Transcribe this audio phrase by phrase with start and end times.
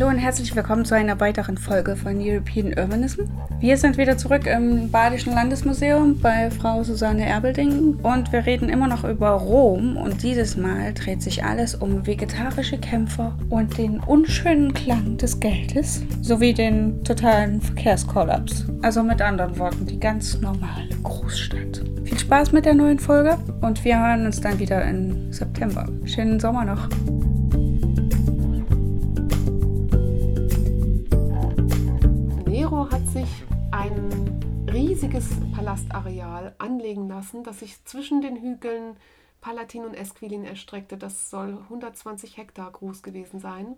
[0.00, 3.24] Hallo und herzlich willkommen zu einer weiteren Folge von European Urbanism.
[3.58, 8.88] Wir sind wieder zurück im Badischen Landesmuseum bei Frau Susanne Erbelding und wir reden immer
[8.88, 14.72] noch über Rom und dieses Mal dreht sich alles um vegetarische Kämpfer und den unschönen
[14.72, 18.64] Klang des Geldes sowie den totalen Verkehrskollaps.
[18.80, 21.82] Also mit anderen Worten, die ganz normale Großstadt.
[22.04, 25.86] Viel Spaß mit der neuen Folge und wir hören uns dann wieder im September.
[26.06, 26.88] Schönen Sommer noch.
[32.90, 38.96] Hat sich ein riesiges Palastareal anlegen lassen, das sich zwischen den Hügeln
[39.40, 40.96] Palatin und Esquilin erstreckte.
[40.96, 43.76] Das soll 120 Hektar groß gewesen sein.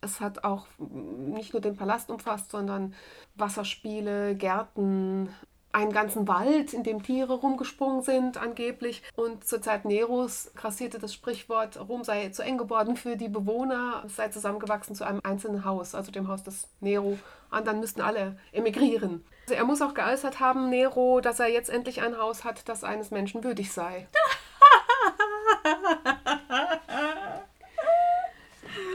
[0.00, 2.94] Es hat auch nicht nur den Palast umfasst, sondern
[3.34, 5.28] Wasserspiele, Gärten,
[5.74, 9.02] einen ganzen Wald, in dem Tiere rumgesprungen sind, angeblich.
[9.16, 14.04] Und zur Zeit Neros grassierte das Sprichwort, Rom sei zu eng geworden für die Bewohner,
[14.06, 17.18] sei zusammengewachsen zu einem einzelnen Haus, also dem Haus des Nero.
[17.50, 19.24] Und dann müssten alle emigrieren.
[19.44, 22.84] Also er muss auch geäußert haben, Nero, dass er jetzt endlich ein Haus hat, das
[22.84, 24.06] eines Menschen würdig sei.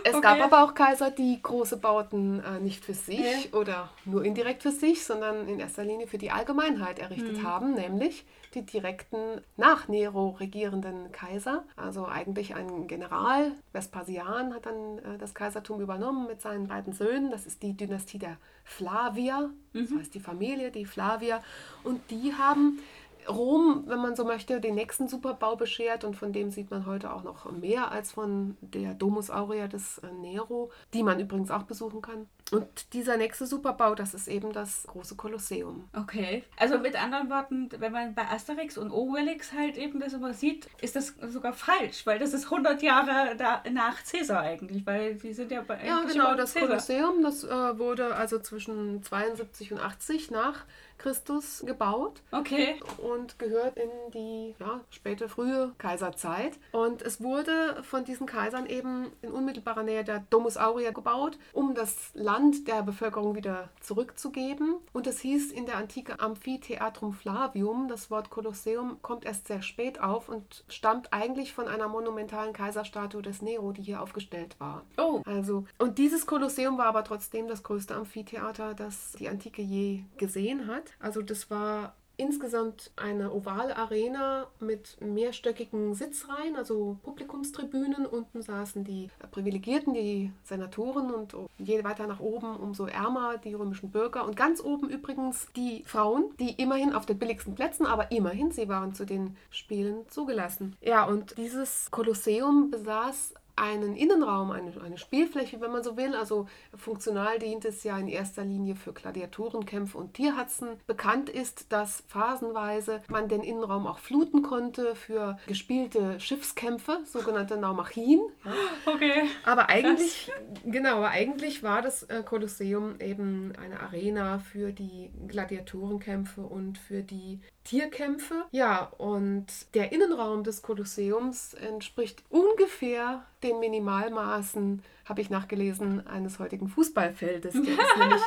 [0.03, 0.38] Es okay.
[0.39, 3.50] gab aber auch Kaiser, die große Bauten äh, nicht für sich okay.
[3.53, 7.44] oder nur indirekt für sich, sondern in erster Linie für die Allgemeinheit errichtet mhm.
[7.44, 11.64] haben, nämlich die direkten nach Nero regierenden Kaiser.
[11.76, 17.31] Also eigentlich ein General, Vespasian hat dann äh, das Kaisertum übernommen mit seinen beiden Söhnen.
[17.31, 19.88] Das ist die Dynastie der Flavier, mhm.
[19.88, 21.42] das heißt die Familie, die Flavier.
[21.83, 22.80] Und die haben
[23.28, 27.14] Rom, wenn man so möchte, den nächsten Superbau beschert und von dem sieht man heute
[27.14, 31.64] auch noch mehr als von der Domus Aurea des äh, Nero, die man übrigens auch
[31.64, 32.28] besuchen kann.
[32.52, 35.88] Und dieser nächste Superbau, das ist eben das große Kolosseum.
[35.95, 36.44] Okay.
[36.58, 40.67] Also mit anderen Worten, wenn man bei Asterix und Obelix halt eben das immer sieht,
[40.81, 45.33] ist das sogar falsch, weil das ist 100 Jahre da, nach Caesar eigentlich, weil die
[45.33, 46.70] sind ja bei Ja, genau, das Caesar.
[46.70, 50.66] Kolosseum, das äh, wurde also zwischen 72 und 80 nach
[50.99, 52.21] Christus gebaut.
[52.32, 52.80] Okay.
[52.98, 56.60] Und gehört in die ja, späte, frühe Kaiserzeit.
[56.71, 61.73] Und es wurde von diesen Kaisern eben in unmittelbarer Nähe der Domus Aurea gebaut, um
[61.73, 64.76] das Land der Bevölkerung wieder zurückzugeben.
[64.93, 67.87] Und es hieß in der Antike Amphitheatrum Flavium.
[67.87, 73.21] Das Wort Kolosseum kommt erst sehr spät auf und stammt eigentlich von einer monumentalen Kaiserstatue
[73.21, 74.83] des Nero, die hier aufgestellt war.
[74.98, 75.21] Oh.
[75.26, 80.67] Also, und dieses Kolosseum war aber trotzdem das größte Amphitheater, das die Antike je gesehen
[80.67, 80.89] hat.
[81.00, 88.05] Also das war insgesamt eine ovale Arena mit mehrstöckigen Sitzreihen, also Publikumstribünen.
[88.05, 93.92] Unten saßen die Privilegierten, die Senatoren und je weiter nach oben, umso ärmer die römischen
[93.92, 94.26] Bürger.
[94.26, 98.67] Und ganz oben übrigens die Frauen, die immerhin auf den billigsten Plätzen, aber immerhin, sie
[98.67, 100.76] waren zu den Spielen zugelassen.
[100.82, 106.15] Ja, und dieses Kolosseum besaß einen Innenraum, eine, eine Spielfläche, wenn man so will.
[106.15, 110.70] Also funktional dient es ja in erster Linie für Gladiatorenkämpfe und Tierhatzen.
[110.87, 118.21] Bekannt ist, dass phasenweise man den Innenraum auch fluten konnte für gespielte Schiffskämpfe, sogenannte Naumachien.
[118.86, 119.23] Okay.
[119.45, 120.31] Aber eigentlich,
[120.65, 127.03] genau, aber eigentlich war das äh, Kolosseum eben eine Arena für die Gladiatorenkämpfe und für
[127.03, 128.45] die Tierkämpfe.
[128.51, 129.45] Ja, und
[129.75, 137.53] der Innenraum des Kolosseums entspricht ungefähr den Minimalmaßen, habe ich nachgelesen, eines heutigen Fußballfeldes.
[137.53, 138.21] Der ist nämlich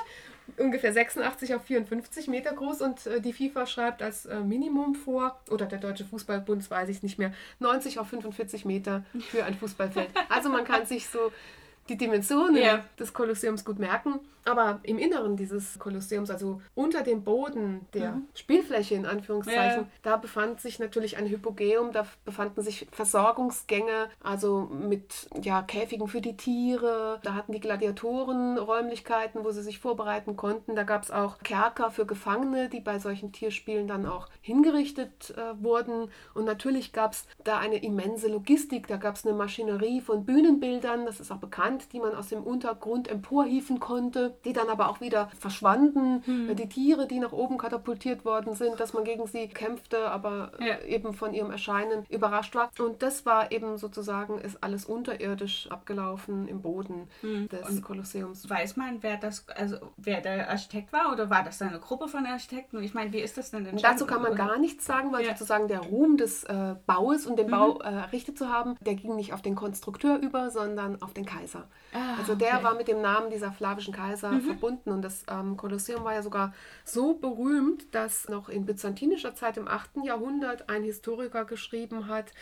[0.58, 5.40] ungefähr 86 auf 54 Meter groß und äh, die FIFA schreibt als äh, Minimum vor,
[5.50, 9.54] oder der Deutsche Fußballbund, weiß ich es nicht mehr, 90 auf 45 Meter für ein
[9.54, 10.10] Fußballfeld.
[10.28, 11.32] Also man kann sich so
[11.88, 12.84] die Dimensionen yeah.
[12.96, 14.20] des Kolosseums gut merken.
[14.44, 18.28] Aber im Inneren dieses Kolosseums, also unter dem Boden der mhm.
[18.34, 19.88] Spielfläche in Anführungszeichen, ja.
[20.02, 26.20] da befand sich natürlich ein Hypogeum, da befanden sich Versorgungsgänge, also mit ja, Käfigen für
[26.20, 27.20] die Tiere.
[27.22, 30.74] Da hatten die Gladiatoren Räumlichkeiten, wo sie sich vorbereiten konnten.
[30.74, 35.62] Da gab es auch Kerker für Gefangene, die bei solchen Tierspielen dann auch hingerichtet äh,
[35.62, 36.10] wurden.
[36.34, 38.88] Und natürlich gab es da eine immense Logistik.
[38.88, 42.42] Da gab es eine Maschinerie von Bühnenbildern, das ist auch bekannt, die man aus dem
[42.42, 46.22] Untergrund emporhieven konnte die dann aber auch wieder verschwanden.
[46.24, 46.56] Hm.
[46.56, 50.80] Die Tiere, die nach oben katapultiert worden sind, dass man gegen sie kämpfte, aber ja.
[50.80, 52.70] eben von ihrem Erscheinen überrascht war.
[52.78, 57.48] Und das war eben sozusagen, ist alles unterirdisch abgelaufen im Boden hm.
[57.48, 58.48] des Und Kolosseums.
[58.48, 62.26] Weiß man, wer das, also wer der Architekt war oder war das eine Gruppe von
[62.26, 62.82] Architekten?
[62.82, 63.98] Ich meine, wie ist das denn entstanden?
[63.98, 65.30] Dazu kann man gar nichts sagen, weil ja.
[65.30, 67.50] sozusagen der Ruhm des äh, Baues und den mhm.
[67.50, 71.26] Bau äh, errichtet zu haben, der ging nicht auf den Konstrukteur über, sondern auf den
[71.26, 71.64] Kaiser.
[71.92, 72.64] Ah, also der okay.
[72.64, 74.42] war mit dem Namen dieser flavischen Kaiser Kaiser mhm.
[74.42, 74.90] verbunden.
[74.90, 76.54] Und das ähm, Kolosseum war ja sogar
[76.84, 80.04] so berühmt, dass noch in byzantinischer Zeit im 8.
[80.04, 82.32] Jahrhundert ein Historiker geschrieben hat,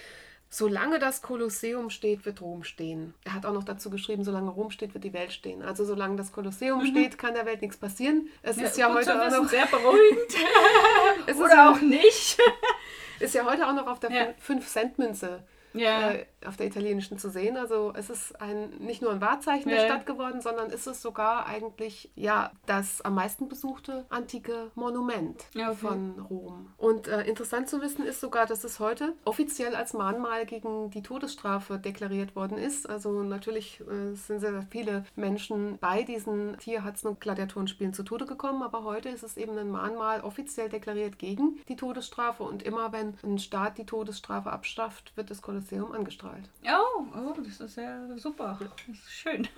[0.49, 3.15] solange das Kolosseum steht, wird Rom stehen.
[3.25, 5.63] Er hat auch noch dazu geschrieben, solange Rom steht, wird die Welt stehen.
[5.63, 6.87] Also solange das Kolosseum mhm.
[6.87, 8.29] steht, kann der Welt nichts passieren.
[8.43, 11.41] Es ja, ist ja heute auch noch sehr beruhigend.
[11.41, 12.39] Oder auch nicht.
[13.21, 14.27] ist ja heute auch noch auf der ja.
[14.47, 16.13] 5-Cent-Münze ja.
[16.13, 17.57] äh, auf der italienischen zu sehen.
[17.57, 19.77] Also es ist ein, nicht nur ein Wahrzeichen ja.
[19.77, 25.45] der Stadt geworden, sondern ist es sogar eigentlich ja, das am meisten besuchte antike Monument
[25.55, 25.75] okay.
[25.75, 26.73] von Rom.
[26.77, 31.03] Und äh, interessant zu wissen ist sogar, dass es heute offiziell als Mahnmal gegen die
[31.03, 32.89] Todesstrafe deklariert worden ist.
[32.89, 38.27] Also natürlich äh, sind sehr, sehr viele Menschen bei diesen Tierhatzen- und Gladiatorenspielen zu Tode
[38.27, 42.93] gekommen, aber heute ist es eben ein Mahnmal offiziell deklariert gegen die Todesstrafe und immer
[42.93, 45.60] wenn ein Staat die Todesstrafe abschafft, wird das Kolosseum
[45.93, 46.49] angestrahlt.
[46.65, 48.59] Oh, oh das ist ja super.
[48.61, 49.49] Das ist schön.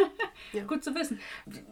[0.53, 0.65] Ja.
[0.65, 1.21] Gut zu wissen.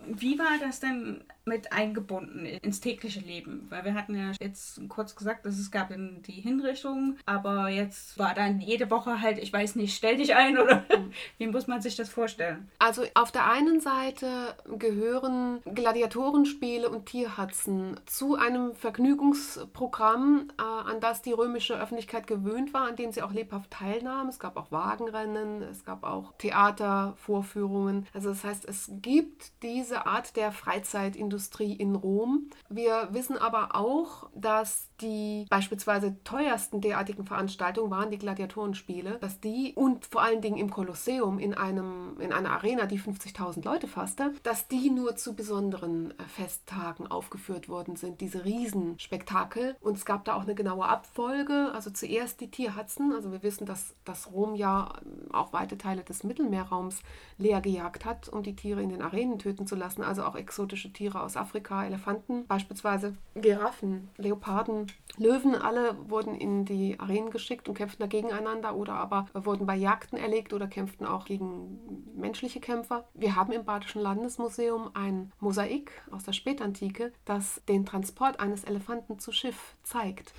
[0.07, 3.67] Wie war das denn mit eingebunden ins tägliche Leben?
[3.71, 8.35] Weil wir hatten ja jetzt kurz gesagt, dass es gab die Hinrichtung, aber jetzt war
[8.35, 11.13] dann jede Woche halt, ich weiß nicht, stell dich ein oder mhm.
[11.39, 12.69] wie muss man sich das vorstellen?
[12.79, 21.23] Also auf der einen Seite gehören Gladiatorenspiele und Tierhatzen zu einem Vergnügungsprogramm, äh, an das
[21.23, 24.29] die römische Öffentlichkeit gewöhnt war, an dem sie auch lebhaft teilnahm.
[24.29, 28.07] Es gab auch Wagenrennen, es gab auch Theatervorführungen.
[28.15, 32.51] Also das heißt, es gibt diese Art der Freizeitindustrie in Rom.
[32.69, 39.73] Wir wissen aber auch, dass die beispielsweise teuersten derartigen Veranstaltungen waren die Gladiatorenspiele, dass die
[39.75, 44.33] und vor allen Dingen im Kolosseum in, einem, in einer Arena, die 50.000 Leute fasste,
[44.43, 49.77] dass die nur zu besonderen äh, Festtagen aufgeführt worden sind, diese Riesenspektakel.
[49.81, 53.67] Und es gab da auch eine genaue Abfolge, also zuerst die Tierhatzen, also wir wissen,
[53.67, 57.03] dass, dass Rom ja ähm, auch weite Teile des Mittelmeerraums
[57.39, 60.93] leer gejagt hat, um die Tiere in den Arenen töten zu lassen, also auch exotische
[60.93, 64.87] Tiere aus Afrika, Elefanten, beispielsweise Giraffen, Leoparden,
[65.17, 69.77] Löwen alle wurden in die Arenen geschickt und kämpften da gegeneinander oder aber wurden bei
[69.77, 71.79] Jagden erlegt oder kämpften auch gegen
[72.17, 73.05] menschliche Kämpfer.
[73.15, 79.19] Wir haben im Badischen Landesmuseum ein Mosaik aus der Spätantike, das den Transport eines Elefanten
[79.19, 80.33] zu Schiff zeigt.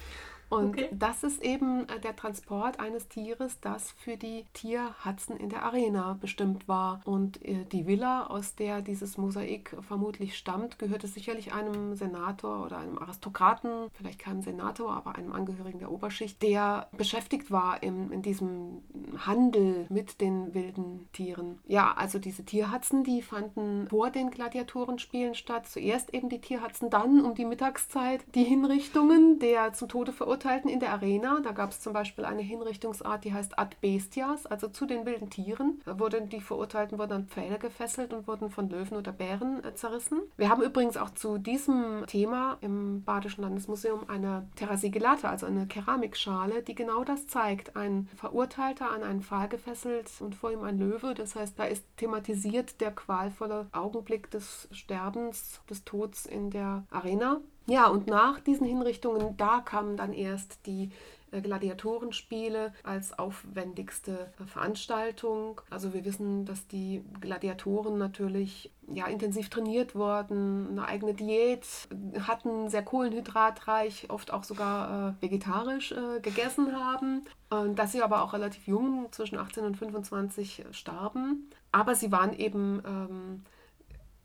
[0.51, 0.89] Und okay.
[0.91, 6.17] das ist eben äh, der Transport eines Tieres, das für die Tierhatzen in der Arena
[6.19, 6.99] bestimmt war.
[7.05, 12.79] Und äh, die Villa, aus der dieses Mosaik vermutlich stammt, gehörte sicherlich einem Senator oder
[12.79, 18.21] einem Aristokraten, vielleicht keinem Senator, aber einem Angehörigen der Oberschicht, der beschäftigt war im, in
[18.21, 18.81] diesem
[19.25, 21.59] Handel mit den wilden Tieren.
[21.65, 25.69] Ja, also diese Tierhatzen, die fanden vor den Gladiatorenspielen statt.
[25.69, 30.71] Zuerst eben die Tierhatzen, dann um die Mittagszeit die Hinrichtungen der zum Tode verurteilten Verurteilten
[30.71, 31.39] in der Arena.
[31.43, 35.29] Da gab es zum Beispiel eine Hinrichtungsart, die heißt Ad Bestias, also zu den wilden
[35.29, 35.79] Tieren.
[35.85, 40.21] Wurden die Verurteilten wurden an Pfähle gefesselt und wurden von Löwen oder Bären äh, zerrissen.
[40.37, 46.63] Wir haben übrigens auch zu diesem Thema im Badischen Landesmuseum eine Terrasigelata, also eine Keramikschale,
[46.63, 47.75] die genau das zeigt.
[47.75, 51.13] Ein Verurteilter an einen Pfahl gefesselt und vor ihm ein Löwe.
[51.13, 57.41] Das heißt, da ist thematisiert der qualvolle Augenblick des Sterbens, des Todes in der Arena.
[57.67, 60.91] Ja, und nach diesen Hinrichtungen, da kamen dann erst die
[61.31, 65.61] äh, Gladiatorenspiele als aufwendigste äh, Veranstaltung.
[65.69, 71.65] Also wir wissen, dass die Gladiatoren natürlich ja, intensiv trainiert wurden, eine eigene Diät
[72.27, 77.25] hatten, sehr kohlenhydratreich, oft auch sogar äh, vegetarisch äh, gegessen haben.
[77.49, 81.49] Und dass sie aber auch relativ jung, zwischen 18 und 25, starben.
[81.71, 83.43] Aber sie waren eben ähm,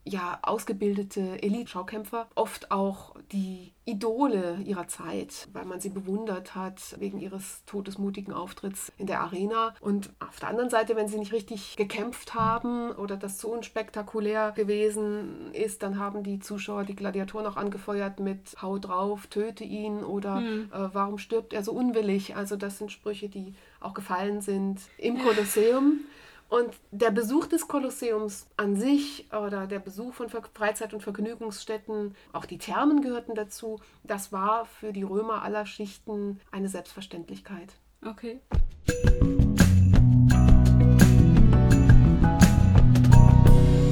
[0.07, 7.19] ja, ausgebildete Elite-Schaukämpfer, oft auch die Idole ihrer Zeit, weil man sie bewundert hat wegen
[7.19, 9.73] ihres todesmutigen Auftritts in der Arena.
[9.79, 14.51] Und auf der anderen Seite, wenn sie nicht richtig gekämpft haben oder das so unspektakulär
[14.51, 20.03] gewesen ist, dann haben die Zuschauer die Gladiatoren auch angefeuert mit Hau drauf, töte ihn
[20.03, 20.69] oder hm.
[20.73, 22.35] äh, warum stirbt er so unwillig.
[22.35, 26.01] Also das sind Sprüche, die auch gefallen sind im Kolosseum.
[26.49, 32.45] Und der Besuch des Kolosseums an sich oder der Besuch von Freizeit- und Vergnügungsstätten, auch
[32.45, 37.73] die Thermen gehörten dazu, das war für die Römer aller Schichten eine Selbstverständlichkeit.
[38.05, 38.39] Okay.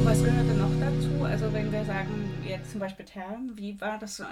[0.06, 1.26] Was gehörte noch dazu?
[1.26, 4.24] Also wenn wir sagen, jetzt zum Beispiel Thermen, wie war das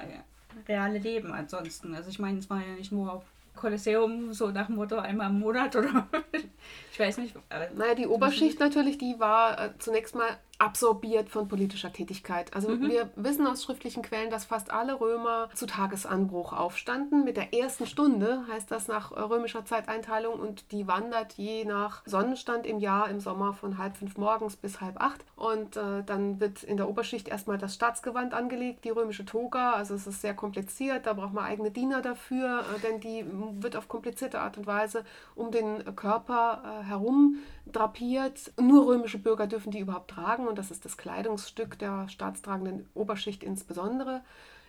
[0.70, 1.94] reale Leben ansonsten?
[1.94, 5.29] Also ich meine, es war ja nicht nur auf Kolosseum, so nach dem Motto einmal
[5.29, 6.07] im Monat oder
[6.91, 7.36] ich weiß nicht.
[7.75, 12.53] Naja, die Oberschicht natürlich, die war äh, zunächst mal absorbiert von politischer Tätigkeit.
[12.55, 12.89] Also mhm.
[12.89, 17.25] wir wissen aus schriftlichen Quellen, dass fast alle Römer zu Tagesanbruch aufstanden.
[17.25, 22.65] Mit der ersten Stunde heißt das nach römischer Zeiteinteilung und die wandert je nach Sonnenstand
[22.65, 25.25] im Jahr im Sommer von halb fünf morgens bis halb acht.
[25.36, 29.74] Und äh, dann wird in der Oberschicht erstmal das Staatsgewand angelegt, die römische Toga.
[29.74, 33.25] Also es ist sehr kompliziert, da braucht man eigene Diener dafür, äh, denn die
[33.62, 35.03] wird auf komplizierte Art und Weise
[35.36, 38.53] um den Körper äh, herum drapiert.
[38.60, 43.41] Nur römische Bürger dürfen die überhaupt tragen und das ist das Kleidungsstück der staatstragenden Oberschicht
[43.41, 44.22] insbesondere.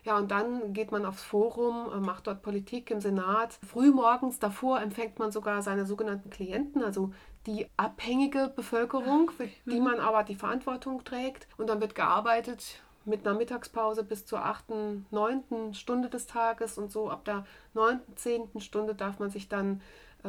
[0.02, 3.58] Ja, und dann geht man aufs Forum, äh, macht dort Politik im Senat.
[3.68, 7.12] Frühmorgens davor empfängt man sogar seine sogenannten Klienten, also
[7.46, 9.84] die abhängige Bevölkerung, für die mhm.
[9.84, 11.48] man aber die Verantwortung trägt.
[11.58, 14.64] Und dann wird gearbeitet mit einer Mittagspause bis zur 8.,
[15.10, 15.74] 9.
[15.74, 18.58] Stunde des Tages und so ab der 9., 10.
[18.62, 19.82] Stunde darf man sich dann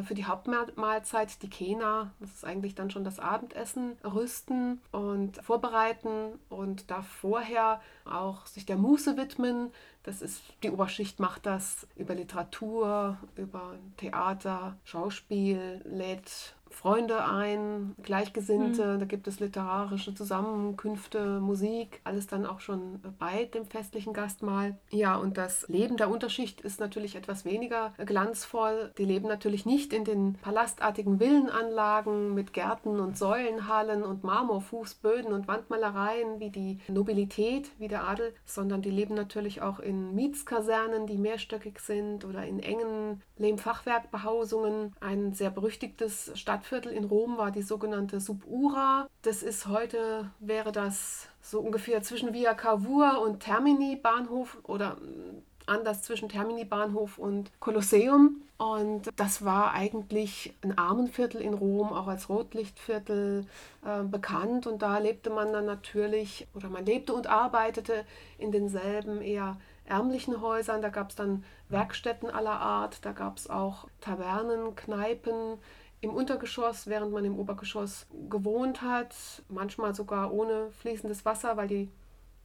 [0.03, 6.39] für die Hauptmahlzeit, die Kena, das ist eigentlich dann schon das Abendessen, rüsten und vorbereiten
[6.49, 9.71] und darf vorher auch sich der Muße widmen.
[10.03, 18.95] Das ist, die Oberschicht macht das über Literatur, über Theater, Schauspiel, lädt Freunde ein, Gleichgesinnte,
[18.95, 18.99] mhm.
[18.99, 24.77] da gibt es literarische Zusammenkünfte, Musik, alles dann auch schon bei dem festlichen Gastmahl.
[24.91, 28.91] Ja, und das Leben der Unterschicht ist natürlich etwas weniger glanzvoll.
[28.97, 35.47] Die leben natürlich nicht in den palastartigen Villenanlagen mit Gärten und Säulenhallen und Marmorfußböden und
[35.47, 41.17] Wandmalereien wie die Nobilität, wie der Adel, sondern die leben natürlich auch in Mietskasernen, die
[41.17, 44.93] mehrstöckig sind oder in engen Lehmfachwerkbehausungen.
[44.99, 49.07] Ein sehr berüchtigtes Stadt Stadtviertel in Rom war die sogenannte Subura.
[49.21, 55.43] Das ist heute, wäre das so ungefähr zwischen Via Cavour und Termini Bahnhof oder mm,
[55.67, 58.41] anders zwischen Termini Bahnhof und Kolosseum.
[58.57, 63.45] Und das war eigentlich ein Armenviertel in Rom, auch als Rotlichtviertel
[63.85, 64.65] äh, bekannt.
[64.65, 68.05] Und da lebte man dann natürlich, oder man lebte und arbeitete
[68.39, 70.81] in denselben eher ärmlichen Häusern.
[70.81, 75.59] Da gab es dann Werkstätten aller Art, da gab es auch Tavernen, Kneipen,
[76.05, 79.15] im Untergeschoss, während man im Obergeschoss gewohnt hat,
[79.49, 81.89] manchmal sogar ohne fließendes Wasser, weil die,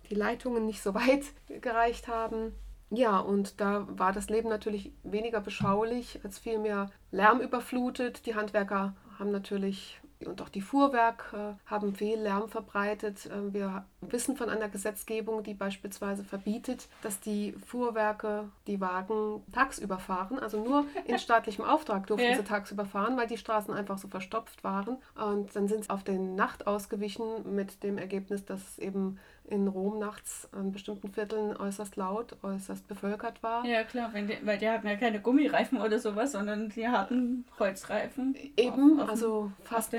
[0.09, 1.25] die Leitungen nicht so weit
[1.61, 2.55] gereicht haben.
[2.91, 8.27] Ja, und da war das Leben natürlich weniger beschaulich, als vielmehr lärmüberflutet.
[8.27, 13.27] Die Handwerker haben natürlich und auch die Fuhrwerke haben viel Lärm verbreitet.
[13.27, 19.99] Äh, wir wissen von einer Gesetzgebung, die beispielsweise verbietet, dass die Fuhrwerke die Wagen tagsüber
[19.99, 20.39] fahren.
[20.39, 22.37] Also nur in staatlichem Auftrag durften ja.
[22.37, 24.99] sie tagsüber fahren, weil die Straßen einfach so verstopft waren.
[25.15, 29.19] Und dann sind sie auf den Nacht ausgewichen mit dem Ergebnis, dass es eben
[29.51, 33.65] in Rom nachts an bestimmten Vierteln äußerst laut, äußerst bevölkert war.
[33.65, 38.37] Ja, klar, die, weil die hatten ja keine Gummireifen oder sowas, sondern die hatten Holzreifen.
[38.57, 39.95] Eben, auf, auf also fast,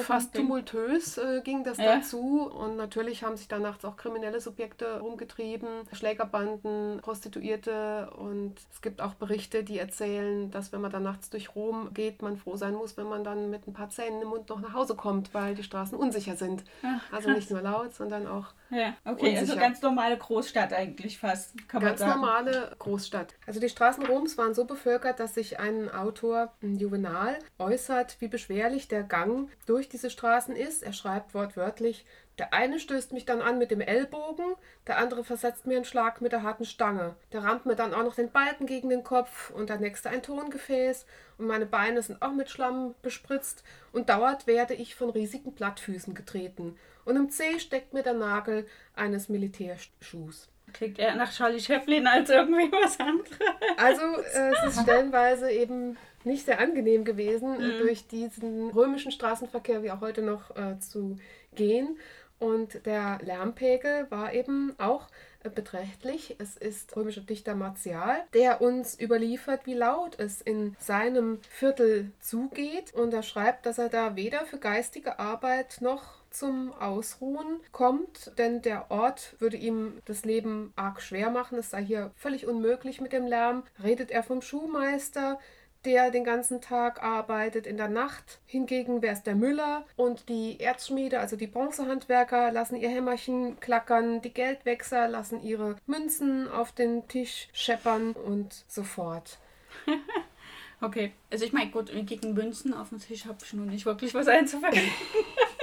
[0.00, 1.96] fast tumultös äh, ging das ja.
[1.96, 2.50] dazu.
[2.50, 8.10] Und natürlich haben sich da nachts auch kriminelle Subjekte rumgetrieben, Schlägerbanden, Prostituierte.
[8.16, 12.22] Und es gibt auch Berichte, die erzählen, dass wenn man da nachts durch Rom geht,
[12.22, 14.74] man froh sein muss, wenn man dann mit ein paar Zähnen im Mund noch nach
[14.74, 16.64] Hause kommt, weil die Straßen unsicher sind.
[16.82, 21.56] Ach, also nicht nur laut, sondern auch ja, okay, also ganz normale Großstadt eigentlich fast,
[21.68, 22.22] kann ganz man sagen.
[22.22, 23.34] Ganz normale Großstadt.
[23.46, 28.28] Also die Straßen Roms waren so bevölkert, dass sich ein Autor, ein Juvenal, äußert, wie
[28.28, 30.82] beschwerlich der Gang durch diese Straßen ist.
[30.82, 32.04] Er schreibt wortwörtlich,
[32.38, 34.56] der eine stößt mich dann an mit dem Ellbogen,
[34.88, 37.14] der andere versetzt mir einen Schlag mit der harten Stange.
[37.32, 40.22] Der rammt mir dann auch noch den Balken gegen den Kopf und der nächste ein
[40.22, 41.06] Tongefäß
[41.38, 43.62] und meine Beine sind auch mit Schlamm bespritzt
[43.92, 48.66] und dauernd werde ich von riesigen Plattfüßen getreten und im Zeh steckt mir der Nagel
[48.94, 50.48] eines Militärschuhs.
[50.72, 53.30] Klingt eher nach Charlie Chaplin als irgendwie was anderes.
[53.76, 57.78] Also äh, es ist stellenweise eben nicht sehr angenehm gewesen, mhm.
[57.78, 61.18] durch diesen römischen Straßenverkehr wie auch heute noch äh, zu
[61.54, 61.98] gehen.
[62.40, 65.06] Und der Lärmpegel war eben auch
[65.44, 66.36] äh, beträchtlich.
[66.38, 72.92] Es ist römischer Dichter Martial, der uns überliefert, wie laut es in seinem Viertel zugeht.
[72.94, 78.62] Und er schreibt, dass er da weder für geistige Arbeit noch zum Ausruhen kommt, denn
[78.62, 81.58] der Ort würde ihm das Leben arg schwer machen.
[81.58, 83.62] Es sei hier völlig unmöglich mit dem Lärm.
[83.82, 85.38] Redet er vom Schuhmeister,
[85.84, 88.40] der den ganzen Tag arbeitet in der Nacht.
[88.46, 94.22] Hingegen wäre es der Müller und die Erzschmiede, also die Bronzehandwerker, lassen ihr Hämmerchen klackern,
[94.22, 99.38] die Geldwechsler lassen ihre Münzen auf den Tisch scheppern und so fort.
[100.80, 104.14] okay, also ich meine, gut, gegen Münzen auf dem Tisch habe ich nun nicht wirklich
[104.14, 104.82] was einzuwenden.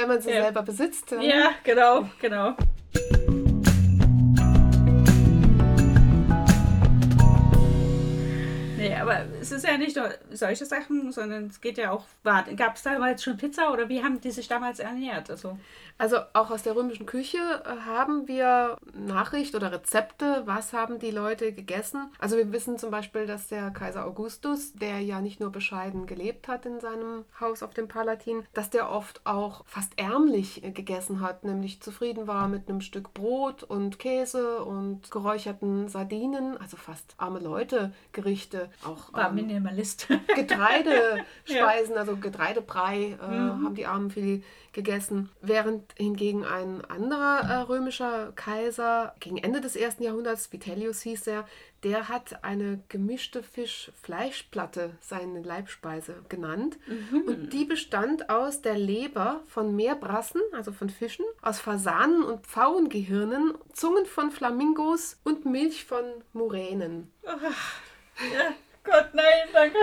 [0.00, 0.44] Wenn man sie ja.
[0.44, 1.10] selber besitzt.
[1.10, 2.56] Ja, ja genau, genau.
[9.52, 13.22] Es ist ja nicht nur solche Sachen, sondern es geht ja auch, gab es damals
[13.22, 15.30] schon Pizza oder wie haben die sich damals ernährt?
[15.30, 15.58] Also,
[15.98, 21.10] also auch aus der römischen Küche äh, haben wir Nachricht oder Rezepte, was haben die
[21.10, 22.10] Leute gegessen.
[22.18, 26.48] Also wir wissen zum Beispiel, dass der Kaiser Augustus, der ja nicht nur bescheiden gelebt
[26.48, 31.20] hat in seinem Haus auf dem Palatin, dass der oft auch fast ärmlich äh, gegessen
[31.20, 37.14] hat, nämlich zufrieden war mit einem Stück Brot und Käse und geräucherten Sardinen, also fast
[37.18, 40.08] arme Leute Gerichte, auch ähm, Minimalist.
[40.34, 42.00] Getreidespeisen, ja.
[42.00, 43.64] also Getreidebrei äh, mhm.
[43.64, 44.42] haben die Armen viel
[44.72, 51.26] gegessen, während hingegen ein anderer äh, römischer Kaiser gegen Ende des ersten Jahrhunderts, Vitellius hieß
[51.26, 51.44] er,
[51.82, 56.78] der hat eine gemischte Fisch-Fleischplatte seine Leibspeise genannt.
[56.86, 57.22] Mhm.
[57.22, 63.54] Und die bestand aus der Leber von Meerbrassen, also von Fischen, aus Fasanen und Pfauengehirnen,
[63.72, 67.10] Zungen von Flamingos und Milch von Muränen.
[67.26, 67.40] Ach,
[68.32, 68.52] ja,
[68.84, 69.78] Gott, nein, danke.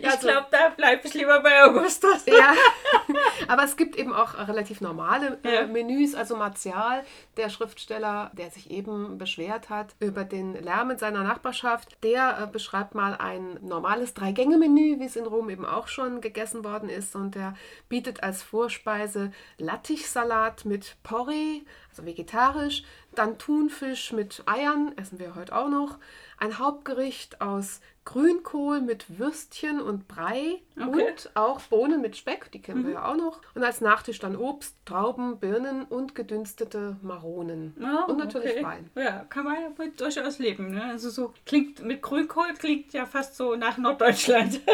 [0.00, 2.26] Ich also, glaube, da bleibe ich lieber bei Augustus.
[2.26, 2.54] Ja,
[3.48, 5.66] aber es gibt eben auch relativ normale äh, ja.
[5.66, 6.14] Menüs.
[6.14, 7.04] Also Martial,
[7.36, 12.46] der Schriftsteller, der sich eben beschwert hat über den Lärm in seiner Nachbarschaft, der äh,
[12.46, 17.14] beschreibt mal ein normales Drei-Gänge-Menü, wie es in Rom eben auch schon gegessen worden ist.
[17.14, 17.54] Und der
[17.88, 22.84] bietet als Vorspeise Lattichsalat mit Porree, also vegetarisch,
[23.14, 25.98] dann Thunfisch mit Eiern, essen wir heute auch noch,
[26.38, 31.08] ein Hauptgericht aus Grünkohl mit Würstchen und Brei okay.
[31.08, 32.86] und auch Bohnen mit Speck, die kennen mhm.
[32.86, 33.40] wir ja auch noch.
[33.54, 37.74] Und als Nachtisch dann Obst, Trauben, Birnen und gedünstete Maronen.
[37.80, 38.64] Oh, und natürlich okay.
[38.64, 38.90] Wein.
[38.94, 40.72] Ja, kann man ja durchaus leben.
[40.72, 40.84] Ne?
[40.84, 44.60] Also so klingt mit Grünkohl klingt ja fast so nach Norddeutschland.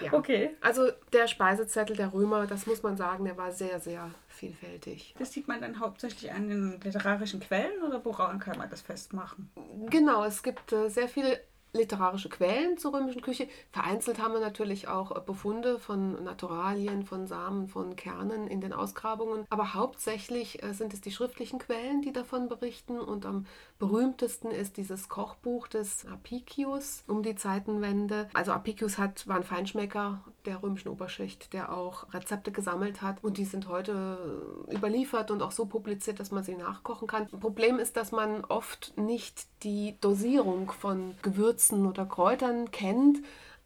[0.00, 0.12] ja.
[0.12, 0.50] Okay.
[0.60, 5.14] Also der Speisezettel der Römer, das muss man sagen, der war sehr, sehr vielfältig.
[5.18, 9.50] Das sieht man dann hauptsächlich an den literarischen Quellen oder woran kann man das festmachen?
[9.90, 11.40] Genau, es gibt äh, sehr viele
[11.72, 13.48] literarische Quellen zur römischen Küche.
[13.70, 18.72] Vereinzelt haben wir natürlich auch äh, Befunde von Naturalien, von Samen, von Kernen in den
[18.72, 19.46] Ausgrabungen.
[19.50, 22.98] Aber hauptsächlich äh, sind es die schriftlichen Quellen, die davon berichten.
[22.98, 23.46] Und am
[23.80, 28.28] berühmtesten ist dieses Kochbuch des Apicius um die Zeitenwende.
[28.34, 33.24] Also Apicius hat, war ein Feinschmecker der römischen Oberschicht, der auch Rezepte gesammelt hat.
[33.24, 37.26] Und die sind heute überliefert und auch so publiziert, dass man sie nachkochen kann.
[37.28, 43.18] Problem ist, dass man oft nicht die Dosierung von Gewürzen oder Kräutern kennt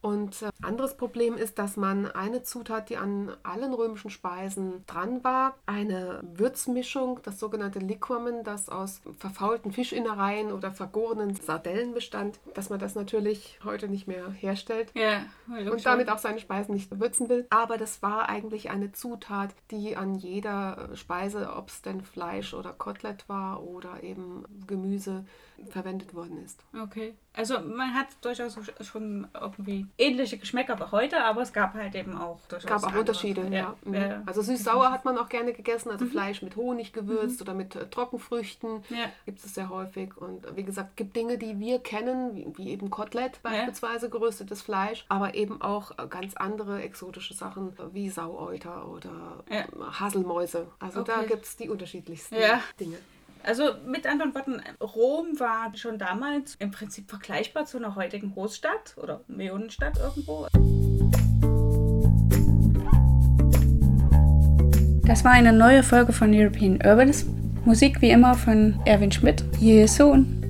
[0.05, 5.25] und äh, anderes Problem ist, dass man eine Zutat, die an allen römischen Speisen dran
[5.25, 12.69] war, eine Würzmischung, das sogenannte Liquamen, das aus verfaulten Fischinnereien oder vergorenen Sardellen bestand, dass
[12.69, 17.31] man das natürlich heute nicht mehr herstellt ja, und damit auch seine Speisen nicht würzen
[17.31, 17.47] will.
[17.49, 22.75] Aber das war eigentlich eine Zutat, die an jeder Speise, ob es denn Fleisch oder
[22.75, 25.25] Kotelett war oder eben Gemüse,
[25.71, 26.61] verwendet worden ist.
[26.79, 27.15] Okay.
[27.37, 32.17] Also man hat durchaus schon irgendwie ähnliche Geschmäcker wie heute, aber es gab halt eben
[32.17, 32.65] auch durchaus.
[32.65, 33.01] Es gab auch andere.
[33.01, 33.51] Unterschiede, ja.
[33.51, 33.77] ja.
[33.85, 33.95] Mhm.
[33.95, 34.23] ja.
[34.25, 36.11] Also süß-sauer hat man auch gerne gegessen, also mhm.
[36.11, 37.43] Fleisch mit Honig gewürzt mhm.
[37.43, 38.85] oder mit äh, Trockenfrüchten.
[38.89, 39.07] Ja.
[39.27, 40.17] Gibt es sehr häufig.
[40.17, 44.11] Und äh, wie gesagt, es gibt Dinge, die wir kennen, wie, wie eben Kotelett beispielsweise,
[44.11, 49.45] geröstetes Fleisch, aber eben auch äh, ganz andere exotische Sachen wie Sauäuter oder
[49.99, 50.69] Haselmäuse.
[50.79, 51.13] Also okay.
[51.17, 52.37] da gibt es die unterschiedlichsten
[52.79, 52.99] Dinge.
[53.45, 58.97] Also mit anderen Worten, Rom war schon damals im Prinzip vergleichbar zu einer heutigen Großstadt
[58.97, 60.47] oder Millionenstadt irgendwo.
[65.07, 67.29] Das war eine neue Folge von European Urbanism.
[67.67, 69.45] Musik wie immer von Erwin Schmidt.
[69.87, 70.44] Sohn.